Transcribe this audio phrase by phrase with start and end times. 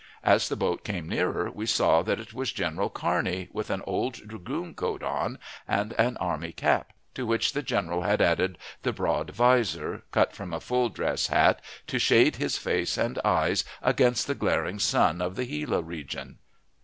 [0.23, 4.13] As the boat came nearer, we saw that it was General Kearney with an old
[4.27, 9.29] dragoon coat on, and an army cap, to which the general had added the broad
[9.31, 14.33] vizor, cut from a full dress hat, to shade his face and eyes against the
[14.33, 16.39] glaring sun of the Gila region.